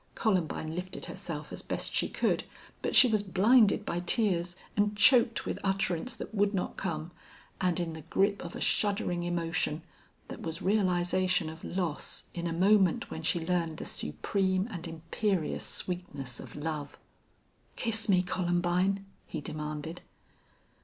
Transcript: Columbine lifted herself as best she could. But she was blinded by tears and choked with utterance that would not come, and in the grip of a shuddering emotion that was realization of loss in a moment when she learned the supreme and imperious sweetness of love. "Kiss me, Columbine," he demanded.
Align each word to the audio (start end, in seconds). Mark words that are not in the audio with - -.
Columbine 0.15 0.73
lifted 0.73 1.05
herself 1.05 1.53
as 1.53 1.61
best 1.61 1.93
she 1.93 2.09
could. 2.09 2.45
But 2.81 2.95
she 2.95 3.07
was 3.07 3.21
blinded 3.21 3.85
by 3.85 3.99
tears 3.99 4.55
and 4.75 4.97
choked 4.97 5.45
with 5.45 5.59
utterance 5.63 6.15
that 6.15 6.33
would 6.33 6.55
not 6.55 6.75
come, 6.75 7.11
and 7.61 7.79
in 7.79 7.93
the 7.93 8.01
grip 8.01 8.43
of 8.43 8.55
a 8.55 8.59
shuddering 8.59 9.21
emotion 9.21 9.83
that 10.27 10.41
was 10.41 10.59
realization 10.59 11.51
of 11.51 11.63
loss 11.63 12.23
in 12.33 12.47
a 12.47 12.51
moment 12.51 13.11
when 13.11 13.21
she 13.21 13.45
learned 13.45 13.77
the 13.77 13.85
supreme 13.85 14.67
and 14.71 14.87
imperious 14.87 15.67
sweetness 15.67 16.39
of 16.39 16.55
love. 16.55 16.97
"Kiss 17.75 18.09
me, 18.09 18.23
Columbine," 18.23 19.05
he 19.27 19.39
demanded. 19.39 20.01